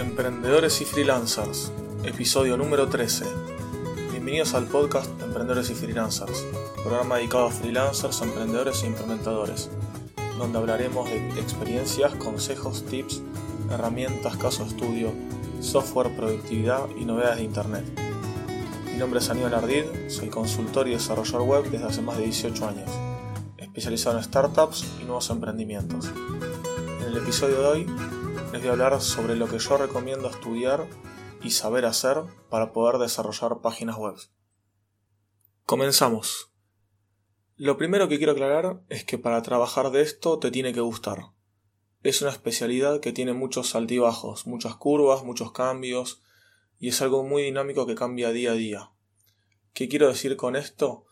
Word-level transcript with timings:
Emprendedores 0.00 0.80
y 0.80 0.86
Freelancers, 0.86 1.70
episodio 2.04 2.56
número 2.56 2.88
13. 2.88 3.26
Bienvenidos 4.12 4.54
al 4.54 4.64
podcast 4.64 5.10
Emprendedores 5.20 5.68
y 5.68 5.74
Freelancers, 5.74 6.46
programa 6.82 7.18
dedicado 7.18 7.44
a 7.44 7.50
freelancers, 7.50 8.22
emprendedores 8.22 8.82
e 8.82 8.86
implementadores, 8.86 9.68
donde 10.38 10.56
hablaremos 10.56 11.06
de 11.10 11.38
experiencias, 11.38 12.14
consejos, 12.14 12.86
tips, 12.86 13.20
herramientas, 13.70 14.38
caso 14.38 14.64
estudio, 14.64 15.12
software, 15.60 16.16
productividad 16.16 16.86
y 16.98 17.04
novedades 17.04 17.36
de 17.36 17.44
Internet. 17.44 17.84
Mi 18.86 18.96
nombre 18.96 19.20
es 19.20 19.28
Aníbal 19.28 19.52
Ardid, 19.52 19.84
soy 20.08 20.30
consultor 20.30 20.88
y 20.88 20.92
desarrollador 20.92 21.42
web 21.42 21.70
desde 21.70 21.84
hace 21.84 22.00
más 22.00 22.16
de 22.16 22.24
18 22.24 22.66
años, 22.66 22.90
especializado 23.58 24.16
en 24.16 24.24
startups 24.24 24.82
y 25.02 25.04
nuevos 25.04 25.28
emprendimientos. 25.28 26.10
En 27.00 27.06
el 27.06 27.18
episodio 27.18 27.60
de 27.60 27.66
hoy 27.66 27.86
voy 28.58 28.68
a 28.68 28.72
hablar 28.72 29.00
sobre 29.00 29.36
lo 29.36 29.48
que 29.48 29.58
yo 29.58 29.76
recomiendo 29.76 30.28
estudiar 30.28 30.88
y 31.42 31.50
saber 31.50 31.84
hacer 31.84 32.18
para 32.48 32.72
poder 32.72 32.98
desarrollar 32.98 33.60
páginas 33.60 33.96
web. 33.96 34.16
Comenzamos. 35.64 36.52
Lo 37.56 37.76
primero 37.76 38.08
que 38.08 38.18
quiero 38.18 38.32
aclarar 38.32 38.82
es 38.88 39.04
que 39.04 39.18
para 39.18 39.42
trabajar 39.42 39.90
de 39.90 40.02
esto 40.02 40.38
te 40.38 40.50
tiene 40.50 40.72
que 40.72 40.80
gustar. 40.80 41.32
Es 42.02 42.22
una 42.22 42.30
especialidad 42.30 43.00
que 43.00 43.12
tiene 43.12 43.34
muchos 43.34 43.74
altibajos, 43.74 44.46
muchas 44.46 44.74
curvas, 44.76 45.22
muchos 45.22 45.52
cambios, 45.52 46.22
y 46.78 46.88
es 46.88 47.00
algo 47.02 47.22
muy 47.22 47.42
dinámico 47.42 47.86
que 47.86 47.94
cambia 47.94 48.32
día 48.32 48.52
a 48.52 48.54
día. 48.54 48.90
¿Qué 49.74 49.88
quiero 49.88 50.08
decir 50.08 50.36
con 50.36 50.56
esto? 50.56 51.04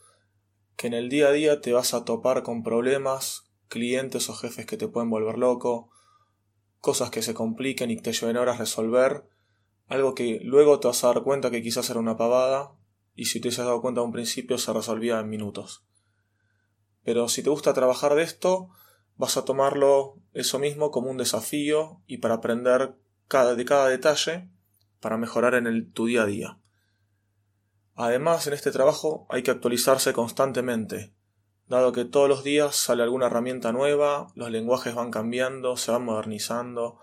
Que 0.76 0.86
en 0.86 0.94
el 0.94 1.08
día 1.08 1.28
a 1.28 1.32
día 1.32 1.60
te 1.60 1.72
vas 1.72 1.94
a 1.94 2.04
topar 2.04 2.42
con 2.42 2.62
problemas, 2.62 3.50
clientes 3.68 4.28
o 4.28 4.34
jefes 4.34 4.66
que 4.66 4.76
te 4.76 4.88
pueden 4.88 5.10
volver 5.10 5.38
loco, 5.38 5.90
cosas 6.80 7.10
que 7.10 7.22
se 7.22 7.34
compliquen 7.34 7.90
y 7.90 7.96
que 7.96 8.02
te 8.02 8.12
lleven 8.12 8.36
horas 8.36 8.58
resolver, 8.58 9.24
algo 9.86 10.14
que 10.14 10.40
luego 10.42 10.80
te 10.80 10.88
vas 10.88 11.02
a 11.04 11.08
dar 11.08 11.22
cuenta 11.22 11.50
que 11.50 11.62
quizás 11.62 11.88
era 11.90 12.00
una 12.00 12.16
pavada, 12.16 12.72
y 13.14 13.26
si 13.26 13.40
te 13.40 13.48
has 13.48 13.56
dado 13.56 13.80
cuenta 13.80 14.00
a 14.00 14.04
un 14.04 14.12
principio 14.12 14.58
se 14.58 14.72
resolvía 14.72 15.18
en 15.18 15.28
minutos. 15.28 15.84
Pero 17.04 17.28
si 17.28 17.42
te 17.42 17.50
gusta 17.50 17.74
trabajar 17.74 18.14
de 18.14 18.22
esto, 18.22 18.70
vas 19.16 19.36
a 19.36 19.44
tomarlo 19.44 20.20
eso 20.34 20.58
mismo 20.58 20.90
como 20.90 21.10
un 21.10 21.16
desafío 21.16 22.00
y 22.06 22.18
para 22.18 22.34
aprender 22.34 22.94
cada, 23.26 23.54
de 23.54 23.64
cada 23.64 23.88
detalle 23.88 24.48
para 25.00 25.16
mejorar 25.16 25.54
en 25.54 25.66
el, 25.66 25.90
tu 25.92 26.06
día 26.06 26.22
a 26.22 26.26
día. 26.26 26.58
Además, 27.94 28.46
en 28.46 28.52
este 28.52 28.70
trabajo 28.70 29.26
hay 29.28 29.42
que 29.42 29.50
actualizarse 29.50 30.12
constantemente, 30.12 31.12
dado 31.68 31.92
que 31.92 32.04
todos 32.04 32.28
los 32.28 32.44
días 32.44 32.76
sale 32.76 33.02
alguna 33.02 33.26
herramienta 33.26 33.72
nueva, 33.72 34.32
los 34.34 34.50
lenguajes 34.50 34.94
van 34.94 35.10
cambiando, 35.10 35.76
se 35.76 35.90
van 35.90 36.04
modernizando, 36.04 36.98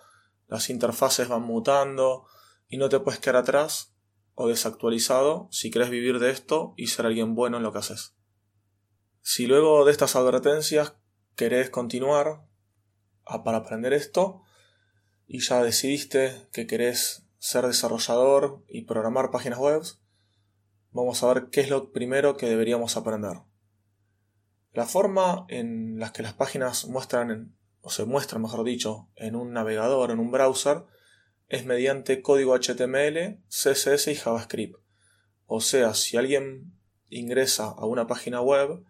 las 0.47 0.69
interfaces 0.69 1.27
van 1.27 1.43
mutando, 1.43 2.25
y 2.67 2.77
no 2.77 2.89
te 2.89 2.99
puedes 2.99 3.19
quedar 3.19 3.37
atrás 3.37 3.93
o 4.33 4.47
desactualizado 4.47 5.47
si 5.51 5.71
quieres 5.71 5.89
vivir 5.89 6.19
de 6.19 6.31
esto 6.31 6.73
y 6.77 6.87
ser 6.87 7.05
alguien 7.05 7.35
bueno 7.35 7.57
en 7.57 7.63
lo 7.63 7.71
que 7.71 7.79
haces. 7.79 8.15
Si 9.21 9.47
luego 9.47 9.85
de 9.85 9.91
estas 9.91 10.15
advertencias 10.15 10.95
querés 11.35 11.69
continuar 11.69 12.45
para 13.43 13.57
aprender 13.57 13.93
esto 13.93 14.41
y 15.27 15.39
ya 15.39 15.63
decidiste 15.63 16.47
que 16.51 16.67
querés 16.67 17.27
ser 17.37 17.65
desarrollador 17.65 18.63
y 18.67 18.83
programar 18.83 19.31
páginas 19.31 19.59
web, 19.59 19.83
vamos 20.91 21.23
a 21.23 21.33
ver 21.33 21.49
qué 21.49 21.61
es 21.61 21.69
lo 21.69 21.91
primero 21.91 22.37
que 22.37 22.47
deberíamos 22.47 22.97
aprender. 22.97 23.37
La 24.75 24.85
forma 24.85 25.45
en 25.47 25.99
la 25.99 26.11
que 26.11 26.21
las 26.21 26.33
páginas 26.33 26.85
muestran, 26.89 27.55
o 27.79 27.89
se 27.89 28.03
muestran, 28.03 28.41
mejor 28.41 28.65
dicho, 28.65 29.07
en 29.15 29.37
un 29.37 29.53
navegador, 29.53 30.11
en 30.11 30.19
un 30.19 30.31
browser, 30.31 30.83
es 31.47 31.65
mediante 31.65 32.21
código 32.21 32.53
HTML, 32.59 33.39
CSS 33.47 34.09
y 34.09 34.15
JavaScript. 34.15 34.75
O 35.45 35.61
sea, 35.61 35.93
si 35.93 36.17
alguien 36.17 36.73
ingresa 37.07 37.67
a 37.67 37.85
una 37.85 38.05
página 38.05 38.41
web, 38.41 38.83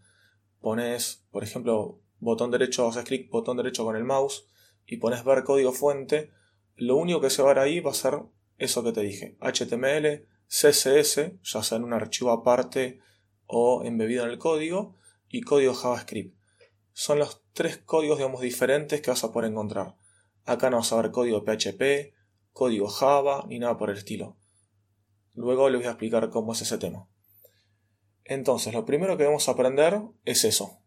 pones, 0.60 1.24
por 1.30 1.44
ejemplo, 1.44 2.02
botón 2.18 2.50
derecho, 2.50 2.88
haces 2.88 3.04
clic, 3.04 3.30
botón 3.30 3.56
derecho 3.56 3.86
con 3.86 3.96
el 3.96 4.06
mouse 4.06 4.48
y 4.88 4.98
pones 4.98 5.24
ver 5.24 5.44
código 5.44 5.72
fuente, 5.72 6.32
lo 6.78 6.96
único 6.96 7.22
que 7.22 7.30
se 7.30 7.44
va 7.44 7.52
a 7.52 7.54
ver 7.54 7.64
ahí 7.64 7.80
va 7.80 7.92
a 7.92 7.94
ser 7.94 8.22
eso 8.58 8.84
que 8.84 8.92
te 8.92 9.02
dije, 9.02 9.38
HTML, 9.40 10.26
CSS, 10.48 11.44
ya 11.44 11.62
sea 11.62 11.78
en 11.78 11.84
un 11.84 11.94
archivo 11.94 12.32
aparte 12.32 13.02
o 13.46 13.84
embebido 13.84 14.24
en 14.24 14.32
el 14.32 14.40
código, 14.40 14.96
y 15.36 15.42
código 15.42 15.74
JavaScript. 15.74 16.38
Son 16.94 17.20
los 17.20 17.44
tres 17.54 17.78
códigos, 17.78 18.18
digamos, 18.18 18.42
diferentes 18.42 19.02
que 19.02 19.12
vas 19.12 19.24
a 19.24 19.32
poder 19.32 19.52
encontrar. 19.52 19.96
Acá 20.46 20.70
no 20.70 20.78
vas 20.78 20.92
a 20.92 21.02
ver 21.02 21.12
código 21.12 21.44
PHP, 21.44 22.14
código 22.52 22.88
Java, 22.88 23.46
ni 23.48 23.60
nada 23.60 23.78
por 23.78 23.90
el 23.90 23.98
estilo. 23.98 24.38
Luego 25.34 25.70
les 25.70 25.80
voy 25.80 25.88
a 25.88 25.92
explicar 25.92 26.30
cómo 26.30 26.54
es 26.54 26.62
ese 26.62 26.78
tema. 26.78 27.10
Entonces, 28.24 28.74
lo 28.74 28.86
primero 28.86 29.18
que 29.18 29.24
debemos 29.24 29.50
aprender 29.50 30.02
es 30.24 30.46
eso. 30.46 30.80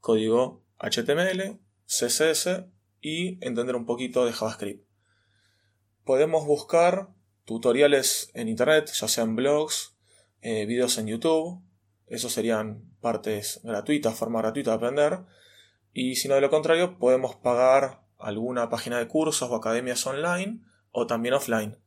Código 0.00 0.62
HTML, 0.78 1.60
CSS 1.86 2.66
y 3.00 3.44
entender 3.44 3.76
un 3.76 3.86
poquito 3.86 4.26
de 4.26 4.32
JavaScript 4.32 4.90
podemos 6.10 6.44
buscar 6.44 7.08
tutoriales 7.44 8.30
en 8.34 8.48
internet, 8.48 8.90
ya 8.92 9.06
sean 9.06 9.36
blogs, 9.36 9.96
eh, 10.40 10.66
videos 10.66 10.98
en 10.98 11.06
YouTube. 11.06 11.62
Esos 12.10 12.32
serían 12.32 12.82
partes 13.00 13.60
gratuitas, 13.62 14.18
forma 14.18 14.40
gratuita 14.42 14.72
de 14.72 14.76
aprender. 14.76 15.20
Y 15.92 16.16
si 16.16 16.28
no 16.28 16.34
de 16.34 16.42
lo 16.42 16.50
contrario, 16.50 16.98
podemos 16.98 17.36
pagar 17.36 18.02
alguna 18.18 18.68
página 18.68 18.98
de 18.98 19.08
cursos 19.08 19.48
o 19.48 19.54
academias 19.54 20.06
online 20.06 20.60
o 20.90 21.06
también 21.06 21.34
offline. 21.34 21.78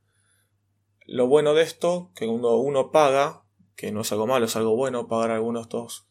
Lo 1.06 1.28
bueno 1.28 1.54
de 1.54 1.62
esto, 1.62 2.12
que 2.16 2.26
cuando 2.26 2.56
uno 2.58 2.90
paga, 2.90 3.44
que 3.76 3.92
no 3.92 4.02
es 4.02 4.12
algo 4.12 4.26
malo, 4.26 4.46
es 4.46 4.56
algo 4.56 4.76
bueno 4.76 5.08
pagar 5.08 5.32
algunos 5.32 5.64
de 5.64 5.64
estos 5.64 6.08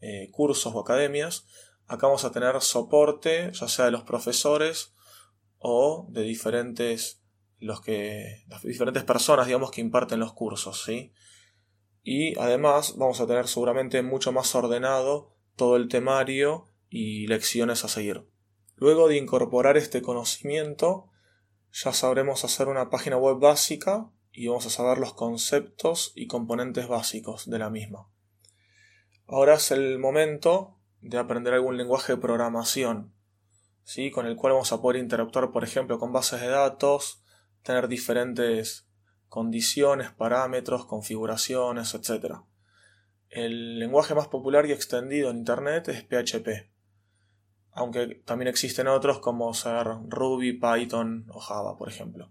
eh, 0.00 0.30
cursos 0.32 0.74
o 0.74 0.80
academias, 0.80 1.46
acá 1.86 2.06
vamos 2.06 2.24
a 2.24 2.32
tener 2.32 2.58
soporte, 2.62 3.52
ya 3.52 3.68
sea 3.68 3.84
de 3.84 3.90
los 3.90 4.02
profesores 4.02 4.94
o 5.58 6.06
de 6.10 6.22
diferentes 6.22 7.22
los 7.58 7.80
que, 7.80 8.44
diferentes 8.64 9.04
personas, 9.04 9.46
digamos, 9.46 9.70
que 9.70 9.80
imparten 9.80 10.18
los 10.18 10.32
cursos, 10.32 10.82
¿sí? 10.82 11.12
Y 12.02 12.38
además 12.38 12.96
vamos 12.96 13.20
a 13.20 13.26
tener 13.26 13.46
seguramente 13.46 14.02
mucho 14.02 14.32
más 14.32 14.54
ordenado 14.54 15.30
todo 15.56 15.76
el 15.76 15.88
temario 15.88 16.66
y 16.88 17.26
lecciones 17.26 17.84
a 17.84 17.88
seguir. 17.88 18.26
Luego 18.76 19.08
de 19.08 19.16
incorporar 19.16 19.76
este 19.76 20.02
conocimiento, 20.02 21.08
ya 21.72 21.92
sabremos 21.92 22.44
hacer 22.44 22.68
una 22.68 22.90
página 22.90 23.16
web 23.16 23.38
básica 23.38 24.10
y 24.32 24.48
vamos 24.48 24.66
a 24.66 24.70
saber 24.70 24.98
los 24.98 25.14
conceptos 25.14 26.12
y 26.16 26.26
componentes 26.26 26.88
básicos 26.88 27.48
de 27.48 27.58
la 27.58 27.70
misma. 27.70 28.08
Ahora 29.26 29.54
es 29.54 29.70
el 29.70 29.98
momento 29.98 30.76
de 31.00 31.18
aprender 31.18 31.54
algún 31.54 31.76
lenguaje 31.76 32.14
de 32.14 32.20
programación, 32.20 33.14
¿sí? 33.84 34.10
con 34.10 34.26
el 34.26 34.36
cual 34.36 34.54
vamos 34.54 34.72
a 34.72 34.80
poder 34.80 35.00
interactuar, 35.00 35.52
por 35.52 35.64
ejemplo, 35.64 35.98
con 35.98 36.12
bases 36.12 36.40
de 36.40 36.48
datos, 36.48 37.22
tener 37.62 37.88
diferentes 37.88 38.88
condiciones, 39.32 40.10
parámetros, 40.10 40.84
configuraciones, 40.84 41.94
etc. 41.94 42.34
El 43.30 43.78
lenguaje 43.78 44.14
más 44.14 44.28
popular 44.28 44.66
y 44.66 44.72
extendido 44.72 45.30
en 45.30 45.38
Internet 45.38 45.88
es 45.88 46.02
PHP, 46.02 46.70
aunque 47.70 48.20
también 48.26 48.48
existen 48.48 48.88
otros 48.88 49.20
como 49.20 49.54
ser 49.54 49.86
Ruby, 50.06 50.60
Python 50.60 51.24
o 51.30 51.40
Java, 51.40 51.78
por 51.78 51.88
ejemplo. 51.88 52.30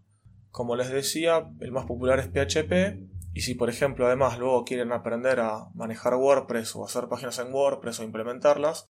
Como 0.51 0.75
les 0.75 0.91
decía, 0.91 1.50
el 1.59 1.72
más 1.72 1.88
popular 1.88 2.19
es 2.19 2.28
PHP 2.28 3.09
y 3.34 3.41
si 3.41 3.56
por 3.56 3.72
ejemplo 3.72 4.06
además 4.06 4.38
luego 4.38 4.63
quieren 4.63 4.91
aprender 4.91 5.40
a 5.40 5.69
manejar 5.73 6.13
WordPress 6.13 6.75
o 6.75 6.85
hacer 6.85 7.07
páginas 7.07 7.40
en 7.40 7.51
WordPress 7.51 8.00
o 8.00 8.03
implementarlas, 8.03 8.91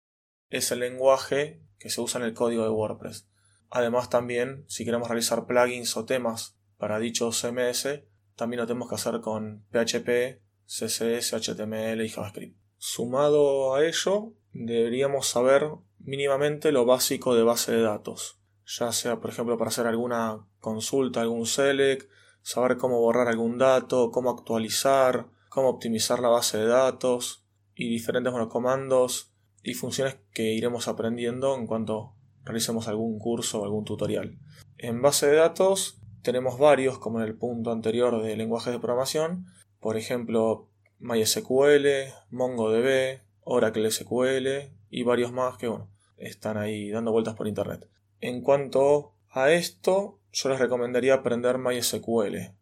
es 0.50 0.70
el 0.74 0.80
lenguaje 0.80 1.64
que 1.80 1.90
se 1.90 2.02
usa 2.02 2.20
en 2.20 2.28
el 2.28 2.34
código 2.34 2.64
de 2.64 2.70
WordPress. 2.70 3.30
Además 3.70 4.10
también, 4.10 4.66
si 4.68 4.84
queremos 4.84 5.08
realizar 5.08 5.46
plugins 5.46 5.96
o 5.96 6.04
temas 6.04 6.58
para 6.84 7.00
dicho 7.00 7.32
CMS, 7.32 8.02
también 8.36 8.60
lo 8.60 8.68
tenemos 8.68 8.90
que 8.90 8.96
hacer 8.96 9.22
con 9.22 9.64
PHP, 9.72 10.42
CSS, 10.66 11.32
HTML 11.32 12.02
y 12.04 12.10
JavaScript. 12.10 12.58
Sumado 12.76 13.74
a 13.74 13.86
ello, 13.86 14.34
deberíamos 14.52 15.28
saber 15.28 15.70
mínimamente 16.00 16.74
lo 16.74 16.86
básico 16.86 17.36
de 17.36 17.44
base 17.44 17.72
de 17.72 17.84
datos, 17.84 18.38
ya 18.66 18.92
sea 18.92 19.22
por 19.22 19.30
ejemplo 19.30 19.58
para 19.58 19.70
hacer 19.70 19.88
alguna 19.88 20.46
consulta, 20.60 21.22
algún 21.22 21.46
select, 21.46 22.12
saber 22.42 22.76
cómo 22.76 23.00
borrar 23.00 23.30
algún 23.30 23.58
dato, 23.58 24.12
cómo 24.12 24.32
actualizar, 24.32 25.28
cómo 25.48 25.70
optimizar 25.70 26.20
la 26.20 26.28
base 26.28 26.58
de 26.58 26.68
datos 26.68 27.46
y 27.76 27.88
diferentes 27.88 28.34
comandos 28.50 29.32
y 29.64 29.74
funciones 29.76 30.18
que 30.34 30.52
iremos 30.52 30.90
aprendiendo 30.90 31.56
en 31.56 31.66
cuanto 31.66 32.18
realicemos 32.44 32.90
algún 32.90 33.20
curso 33.20 33.62
o 33.62 33.64
algún 33.64 33.86
tutorial. 33.86 34.38
En 34.78 35.02
base 35.02 35.28
de 35.28 35.38
datos 35.38 36.03
tenemos 36.24 36.58
varios, 36.58 36.98
como 36.98 37.20
en 37.20 37.26
el 37.26 37.36
punto 37.36 37.72
anterior 37.72 38.22
de 38.22 38.36
lenguajes 38.36 38.74
de 38.74 38.80
programación, 38.80 39.46
por 39.80 39.98
ejemplo 39.98 40.70
MySQL, 41.00 41.86
MongoDB, 42.32 43.20
Oracle 43.42 43.92
SQL 43.92 44.48
y 44.90 45.04
varios 45.04 45.34
más 45.34 45.58
que 45.58 45.68
bueno, 45.68 45.90
están 46.18 46.58
ahí 46.58 46.90
dando 46.90 47.12
vueltas 47.12 47.36
por 47.36 47.48
internet. 47.48 47.88
En 48.22 48.42
cuanto 48.42 49.12
A 49.30 49.52
esto 49.52 50.20
yo 50.32 50.50
les 50.50 50.60
recomendaría 50.60 51.16
aprender 51.16 51.58
MySQL, 51.58 52.54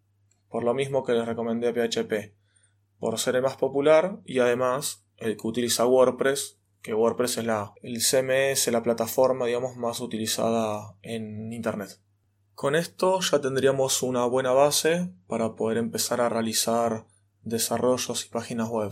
por 0.49 0.63
lo 0.63 0.73
mismo 0.73 1.03
que 1.03 1.13
les 1.13 1.27
recomendé 1.27 1.71
PHP, 1.71 2.33
por 2.99 3.19
ser 3.19 3.35
el 3.35 3.43
más 3.43 3.57
popular 3.57 4.19
y 4.25 4.39
además 4.39 5.05
el 5.17 5.37
que 5.37 5.47
utiliza 5.47 5.85
WordPress, 5.85 6.57
que 6.81 6.93
WordPress 6.93 7.37
es 7.37 7.45
la, 7.45 7.73
el 7.83 8.01
CMS, 8.01 8.67
la 8.71 8.81
plataforma 8.81 9.45
digamos 9.45 9.75
más 9.75 9.99
utilizada 9.99 10.95
en 11.03 11.53
Internet. 11.53 11.99
Con 12.61 12.75
esto 12.75 13.19
ya 13.21 13.41
tendríamos 13.41 14.03
una 14.03 14.23
buena 14.27 14.51
base 14.51 15.09
para 15.25 15.55
poder 15.55 15.79
empezar 15.79 16.21
a 16.21 16.29
realizar 16.29 17.07
desarrollos 17.41 18.23
y 18.23 18.29
páginas 18.29 18.69
web. 18.69 18.91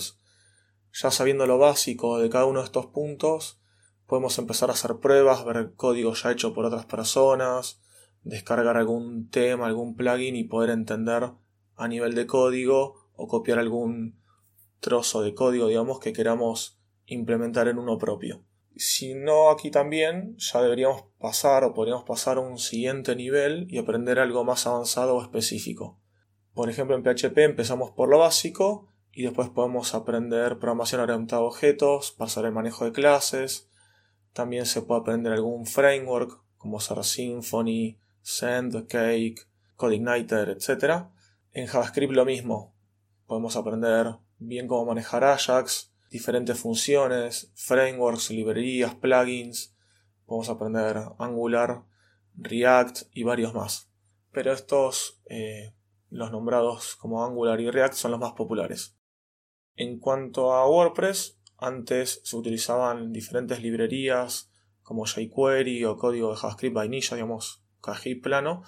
Ya 0.91 1.11
sabiendo 1.11 1.45
lo 1.45 1.59
básico 1.59 2.17
de 2.17 2.31
cada 2.31 2.47
uno 2.47 2.61
de 2.61 2.65
estos 2.65 2.87
puntos, 2.87 3.61
podemos 4.07 4.39
empezar 4.39 4.71
a 4.71 4.73
hacer 4.73 4.97
pruebas, 4.97 5.45
ver 5.45 5.75
código 5.75 6.15
ya 6.15 6.31
hecho 6.31 6.51
por 6.51 6.65
otras 6.65 6.87
personas, 6.87 7.79
descargar 8.23 8.75
algún 8.75 9.29
tema, 9.29 9.67
algún 9.67 9.95
plugin 9.95 10.35
y 10.35 10.45
poder 10.45 10.71
entender 10.71 11.29
a 11.75 11.87
nivel 11.87 12.15
de 12.15 12.25
código 12.25 12.95
o 13.13 13.27
copiar 13.27 13.59
algún 13.59 14.19
trozo 14.79 15.21
de 15.21 15.35
código, 15.35 15.67
digamos, 15.67 15.99
que 15.99 16.11
queramos 16.11 16.81
implementar 17.05 17.67
en 17.67 17.77
uno 17.77 17.99
propio. 17.99 18.48
Si 18.75 19.13
no, 19.13 19.49
aquí 19.49 19.71
también 19.71 20.35
ya 20.37 20.61
deberíamos 20.61 21.03
pasar 21.19 21.63
o 21.63 21.73
podríamos 21.73 22.05
pasar 22.05 22.37
a 22.37 22.41
un 22.41 22.57
siguiente 22.57 23.15
nivel 23.15 23.67
y 23.69 23.77
aprender 23.77 24.19
algo 24.19 24.43
más 24.43 24.67
avanzado 24.67 25.17
o 25.17 25.21
específico. 25.21 25.99
Por 26.53 26.69
ejemplo, 26.69 26.95
en 26.95 27.03
PHP 27.03 27.37
empezamos 27.39 27.91
por 27.91 28.09
lo 28.09 28.19
básico 28.19 28.87
y 29.11 29.23
después 29.23 29.49
podemos 29.49 29.95
aprender 29.95 30.59
programación 30.59 31.01
orientada 31.01 31.41
a 31.41 31.45
objetos, 31.45 32.11
pasar 32.11 32.45
el 32.45 32.51
manejo 32.51 32.85
de 32.85 32.91
clases. 32.91 33.69
También 34.33 34.65
se 34.65 34.81
puede 34.81 35.01
aprender 35.01 35.33
algún 35.33 35.65
framework 35.65 36.41
como 36.57 36.79
ser 36.79 37.03
Symfony, 37.03 37.97
Send, 38.21 38.87
Cake, 38.87 39.47
CodeIgniter, 39.75 40.49
etc. 40.49 41.05
En 41.51 41.67
JavaScript 41.67 42.13
lo 42.13 42.25
mismo. 42.25 42.75
Podemos 43.25 43.55
aprender 43.55 44.15
bien 44.37 44.67
cómo 44.67 44.85
manejar 44.85 45.23
Ajax, 45.23 45.88
diferentes 46.09 46.59
funciones, 46.59 47.51
frameworks, 47.55 48.31
librerías, 48.31 48.95
plugins. 48.95 49.75
Podemos 50.25 50.49
aprender 50.49 50.97
Angular, 51.17 51.83
React 52.35 53.03
y 53.13 53.23
varios 53.23 53.53
más. 53.53 53.91
Pero 54.31 54.51
estos, 54.53 55.21
eh, 55.29 55.73
los 56.09 56.31
nombrados 56.31 56.95
como 56.95 57.23
Angular 57.23 57.59
y 57.59 57.69
React, 57.69 57.93
son 57.93 58.11
los 58.11 58.19
más 58.19 58.33
populares. 58.33 58.97
En 59.75 59.99
cuanto 59.99 60.53
a 60.53 60.67
WordPress, 60.67 61.39
antes 61.57 62.21
se 62.23 62.35
utilizaban 62.35 63.11
diferentes 63.11 63.61
librerías 63.61 64.51
como 64.81 65.05
jQuery 65.05 65.85
o 65.85 65.97
código 65.97 66.31
de 66.31 66.37
JavaScript 66.37 66.75
vainilla, 66.75 67.15
digamos, 67.15 67.63
cají 67.81 68.15
plano. 68.15 68.63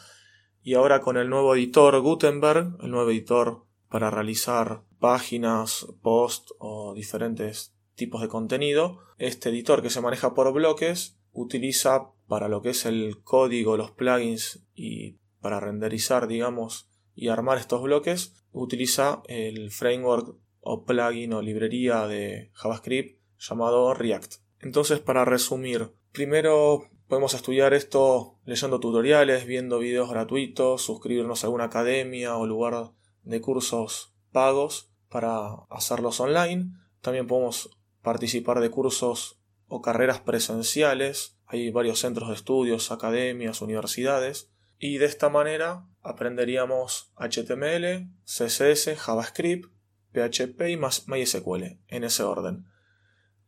Y 0.61 0.75
ahora 0.75 1.01
con 1.01 1.17
el 1.17 1.29
nuevo 1.29 1.55
editor 1.55 1.99
Gutenberg, 2.01 2.77
el 2.81 2.91
nuevo 2.91 3.09
editor 3.09 3.65
para 3.89 4.11
realizar 4.11 4.83
páginas, 5.01 5.87
posts 6.01 6.53
o 6.59 6.93
diferentes 6.93 7.75
tipos 7.95 8.21
de 8.21 8.29
contenido, 8.29 8.99
este 9.17 9.49
editor 9.49 9.81
que 9.81 9.89
se 9.89 9.99
maneja 9.99 10.33
por 10.33 10.53
bloques 10.53 11.17
utiliza 11.33 12.11
para 12.27 12.47
lo 12.47 12.61
que 12.61 12.69
es 12.69 12.85
el 12.85 13.21
código, 13.23 13.77
los 13.77 13.91
plugins 13.91 14.63
y 14.75 15.17
para 15.41 15.59
renderizar, 15.59 16.27
digamos, 16.27 16.87
y 17.15 17.27
armar 17.27 17.57
estos 17.57 17.81
bloques, 17.81 18.35
utiliza 18.51 19.23
el 19.25 19.71
framework 19.71 20.37
o 20.59 20.85
plugin 20.85 21.33
o 21.33 21.41
librería 21.41 22.07
de 22.07 22.51
JavaScript 22.53 23.19
llamado 23.39 23.93
React. 23.95 24.35
Entonces, 24.59 24.99
para 24.99 25.25
resumir, 25.25 25.91
primero 26.11 26.83
podemos 27.07 27.33
estudiar 27.33 27.73
esto 27.73 28.39
leyendo 28.45 28.79
tutoriales, 28.79 29.47
viendo 29.47 29.79
videos 29.79 30.11
gratuitos, 30.11 30.83
suscribirnos 30.83 31.43
a 31.43 31.47
alguna 31.47 31.65
academia 31.65 32.37
o 32.37 32.45
lugar 32.45 32.91
de 33.23 33.41
cursos 33.41 34.13
pagos 34.31 34.90
para 35.11 35.65
hacerlos 35.69 36.19
online. 36.19 36.71
También 37.01 37.27
podemos 37.27 37.69
participar 38.01 38.61
de 38.61 38.71
cursos 38.71 39.39
o 39.67 39.81
carreras 39.81 40.21
presenciales. 40.21 41.37
Hay 41.45 41.69
varios 41.69 41.99
centros 41.99 42.29
de 42.29 42.35
estudios, 42.35 42.91
academias, 42.91 43.61
universidades. 43.61 44.49
Y 44.79 44.97
de 44.97 45.05
esta 45.05 45.29
manera 45.29 45.85
aprenderíamos 46.01 47.13
HTML, 47.17 48.09
CSS, 48.23 48.97
JavaScript, 48.97 49.69
PHP 50.13 50.69
y 50.69 50.77
MySQL, 50.77 51.79
en 51.87 52.03
ese 52.03 52.23
orden. 52.23 52.65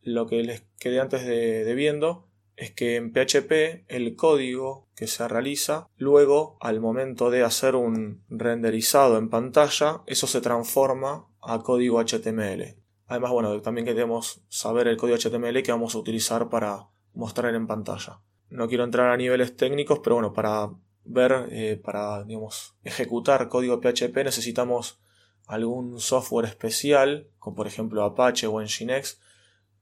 Lo 0.02 0.28
que 0.28 0.44
les 0.44 0.64
quedé 0.80 1.00
antes 1.00 1.26
de, 1.26 1.74
viendo 1.76 2.30
es 2.56 2.72
que 2.72 2.98
en 2.98 3.12
PHP 3.12 3.86
el 3.88 4.16
código 4.16 4.90
que 4.96 5.08
se 5.08 5.28
realiza, 5.28 5.88
luego 5.96 6.58
al 6.62 6.82
momento 6.82 7.32
de 7.32 7.42
hacer 7.42 7.76
un 7.76 8.24
renderizado 8.30 9.18
en 9.18 9.30
pantalla, 9.30 10.02
eso 10.06 10.28
se 10.28 10.42
transforma 10.42 11.28
a 11.46 11.62
código 11.62 12.00
HTML. 12.00 12.76
Además, 13.08 13.32
bueno, 13.32 13.62
también 13.62 13.86
queremos 13.86 14.44
saber 14.50 14.88
el 14.88 14.98
código 14.98 15.18
HTML 15.18 15.62
que 15.62 15.72
vamos 15.72 15.96
a 15.96 16.00
utilizar 16.00 16.50
para 16.50 16.88
mostrar 17.14 17.54
en 17.54 17.68
pantalla. 17.68 18.22
No 18.50 18.68
quiero 18.68 18.84
entrar 18.84 19.10
a 19.12 19.18
niveles 19.18 19.56
técnicos, 19.56 20.00
pero 20.00 20.16
bueno, 20.16 20.34
para 20.34 20.72
ver, 21.06 21.48
eh, 21.52 21.80
para 21.84 22.24
digamos, 22.24 22.76
ejecutar 22.84 23.50
código 23.50 23.82
PHP 23.82 24.24
necesitamos 24.24 25.00
algún 25.48 26.00
software 26.00 26.46
especial, 26.46 27.28
como 27.40 27.56
por 27.56 27.68
ejemplo 27.68 28.04
Apache 28.04 28.48
o 28.48 28.62
Nginx, 28.62 29.20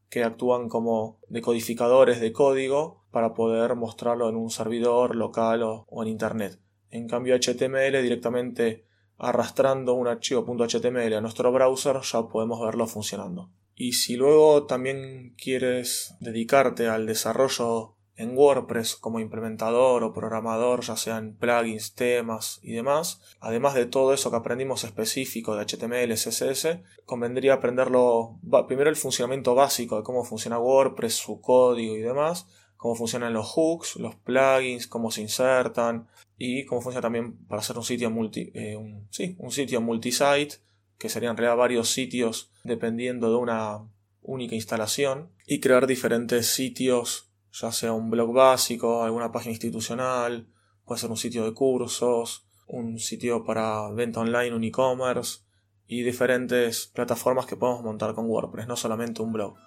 que 0.09 0.23
actúan 0.23 0.67
como 0.67 1.19
decodificadores 1.29 2.19
de 2.19 2.33
código 2.33 3.03
para 3.11 3.33
poder 3.33 3.75
mostrarlo 3.75 4.29
en 4.29 4.35
un 4.35 4.49
servidor 4.49 5.15
local 5.15 5.63
o, 5.63 5.85
en 6.01 6.07
Internet. 6.07 6.59
En 6.89 7.07
cambio 7.07 7.35
HTML 7.35 8.01
directamente 8.01 8.85
arrastrando 9.21 9.93
un 9.93 10.07
archivo 10.07 10.43
.html 10.43 11.13
a 11.13 11.21
nuestro 11.21 11.51
browser 11.51 12.01
ya 12.01 12.23
podemos 12.23 12.59
verlo 12.59 12.87
funcionando. 12.87 13.49
Y 13.75 13.93
si 13.93 14.15
luego 14.15 14.65
también 14.65 15.35
quieres 15.37 16.15
dedicarte 16.19 16.87
al 16.87 17.05
desarrollo 17.05 17.95
en 18.15 18.37
WordPress 18.37 18.95
como 18.95 19.19
implementador 19.19 20.03
o 20.03 20.13
programador, 20.13 20.81
ya 20.81 20.95
sean 20.97 21.35
plugins, 21.39 21.93
temas 21.95 22.59
y 22.61 22.73
demás. 22.73 23.21
Además 23.39 23.73
de 23.73 23.85
todo 23.85 24.13
eso 24.13 24.29
que 24.29 24.37
aprendimos 24.37 24.83
específico 24.83 25.55
de 25.55 25.65
HTML, 25.65 26.13
CSS, 26.13 26.79
convendría 27.05 27.53
aprenderlo 27.53 28.39
primero 28.67 28.89
el 28.89 28.95
funcionamiento 28.95 29.55
básico 29.55 29.97
de 29.97 30.03
cómo 30.03 30.23
funciona 30.23 30.59
WordPress, 30.59 31.15
su 31.15 31.41
código 31.41 31.95
y 31.95 32.01
demás, 32.01 32.47
cómo 32.75 32.95
funcionan 32.95 33.33
los 33.33 33.47
hooks, 33.47 33.95
los 33.95 34.15
plugins, 34.15 34.87
cómo 34.87 35.09
se 35.09 35.21
insertan 35.21 36.07
y 36.43 36.65
cómo 36.65 36.81
funciona 36.81 37.03
también 37.03 37.37
para 37.45 37.59
hacer 37.59 37.77
un 37.77 37.83
sitio 37.83 38.09
multi, 38.09 38.49
eh, 38.55 38.75
un, 38.75 39.07
sí, 39.11 39.35
un 39.37 39.51
sitio 39.51 39.79
multisite, 39.79 40.55
que 40.97 41.07
serían 41.07 41.31
en 41.31 41.37
realidad 41.37 41.55
varios 41.55 41.89
sitios 41.89 42.51
dependiendo 42.63 43.29
de 43.29 43.35
una 43.35 43.87
única 44.23 44.55
instalación 44.55 45.29
y 45.45 45.59
crear 45.59 45.85
diferentes 45.85 46.47
sitios 46.47 47.31
ya 47.53 47.71
sea 47.71 47.93
un 47.93 48.09
blog 48.09 48.33
básico, 48.33 49.03
alguna 49.03 49.31
página 49.31 49.51
institucional, 49.51 50.47
puede 50.83 50.99
ser 50.99 51.11
un 51.11 51.17
sitio 51.17 51.45
de 51.45 51.53
cursos, 51.53 52.47
un 52.65 52.97
sitio 52.97 53.43
para 53.43 53.91
venta 53.91 54.21
online, 54.21 54.55
un 54.55 54.63
e-commerce 54.63 55.41
y 55.85 56.01
diferentes 56.01 56.87
plataformas 56.87 57.45
que 57.45 57.55
podemos 57.55 57.83
montar 57.83 58.15
con 58.15 58.25
WordPress, 58.25 58.67
no 58.67 58.75
solamente 58.75 59.21
un 59.21 59.33
blog. 59.33 59.57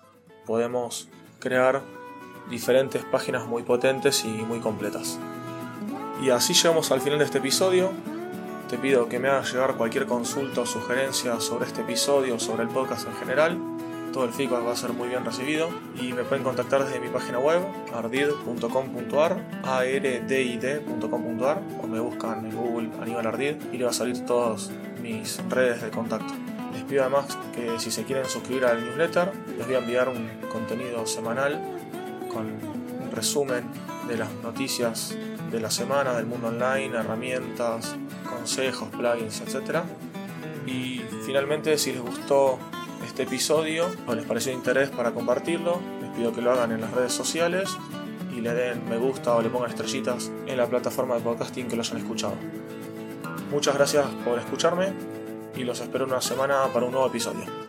Podemos 0.45 1.09
crear 1.39 1.85
diferentes 2.51 3.05
páginas 3.05 3.47
muy 3.47 3.63
potentes 3.63 4.25
y 4.25 4.29
muy 4.29 4.59
completas. 4.59 5.21
Y 6.23 6.31
así 6.31 6.55
llegamos 6.55 6.91
al 6.91 7.01
final 7.01 7.19
de 7.19 7.25
este 7.25 7.39
episodio. 7.39 7.91
Te 8.69 8.79
pido 8.79 9.09
que 9.09 9.19
me 9.19 9.29
hagas 9.29 9.53
llegar 9.53 9.75
cualquier 9.77 10.07
consulta 10.07 10.63
o 10.63 10.67
sugerencia 10.67 11.39
sobre 11.41 11.67
este 11.67 11.83
episodio 11.83 12.39
sobre 12.39 12.63
el 12.63 12.69
podcast 12.69 13.07
en 13.07 13.15
general 13.15 13.59
todo 14.15 14.25
el 14.27 14.33
feedback 14.33 14.65
va 14.65 14.73
a 14.73 14.77
ser 14.77 14.93
muy 14.93 15.09
bien 15.09 15.25
recibido 15.25 15.69
y 16.01 16.13
me 16.13 16.23
pueden 16.23 16.45
contactar 16.45 16.85
desde 16.85 17.01
mi 17.01 17.09
página 17.09 17.41
web 17.41 17.61
ardid.com.ar 17.93 19.45
ardid.com.ar 19.65 21.63
o 21.83 21.87
me 21.89 21.99
buscan 21.99 22.47
en 22.47 22.55
Google 22.55 22.91
Aníbal 23.03 23.27
Ardid 23.27 23.57
y 23.73 23.79
le 23.79 23.85
va 23.85 23.91
a 23.91 23.93
salir 23.93 24.25
todas 24.25 24.71
mis 25.03 25.43
redes 25.49 25.83
de 25.83 25.91
contacto. 25.91 26.33
Les 26.73 26.85
pido 26.85 27.03
además 27.03 27.37
que 27.53 27.81
si 27.81 27.91
se 27.91 28.05
quieren 28.05 28.27
suscribir 28.27 28.67
al 28.67 28.85
newsletter 28.85 29.33
les 29.59 29.67
voy 29.67 29.75
a 29.75 29.79
enviar 29.79 30.09
un 30.09 30.29
contenido 30.49 31.05
semanal 31.07 31.61
con 32.33 32.47
un 32.47 33.11
resumen 33.11 33.65
de 34.07 34.17
las 34.17 34.33
noticias 34.45 35.17
de 35.55 35.61
la 35.61 35.71
semana 35.71 36.15
del 36.15 36.27
mundo 36.27 36.49
online, 36.49 36.99
herramientas, 36.99 37.95
consejos, 38.29 38.89
plugins, 38.89 39.41
etc. 39.41 39.83
Y 40.67 41.01
finalmente 41.25 41.79
si 41.79 41.93
les 41.93 42.03
gustó 42.03 42.59
este 43.07 43.23
episodio 43.23 43.87
o 44.09 44.15
les 44.15 44.25
pareció 44.27 44.51
de 44.51 44.59
interés 44.59 44.91
para 44.91 45.13
compartirlo, 45.13 45.81
les 46.01 46.11
pido 46.11 46.33
que 46.33 46.43
lo 46.43 46.51
hagan 46.51 46.73
en 46.73 46.81
las 46.81 46.91
redes 46.91 47.13
sociales 47.13 47.71
y 48.37 48.41
le 48.41 48.53
den 48.53 48.89
me 48.89 48.97
gusta 48.97 49.35
o 49.37 49.43
le 49.43 49.49
pongan 49.49 49.71
estrellitas 49.71 50.33
en 50.47 50.57
la 50.57 50.67
plataforma 50.67 51.15
de 51.15 51.21
podcasting 51.21 51.69
que 51.69 51.77
lo 51.77 51.83
hayan 51.83 51.99
escuchado. 51.99 52.35
Muchas 53.53 53.77
gracias 53.77 54.07
por 54.25 54.39
escucharme 54.39 54.93
y 55.55 55.63
los 55.63 55.81
espero 55.81 56.05
una 56.07 56.21
semana 56.21 56.65
para 56.73 56.87
un 56.87 56.93
nuevo 56.93 57.07
episodio. 57.07 57.64